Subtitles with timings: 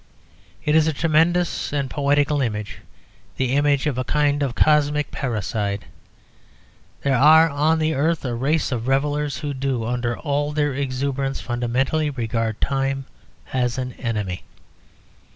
[0.65, 2.79] It is a tremendous and poetical image,
[3.37, 5.85] the image of a kind of cosmic parricide.
[7.03, 11.39] There are on the earth a race of revellers who do, under all their exuberance,
[11.39, 13.05] fundamentally regard time
[13.53, 14.41] as an enemy.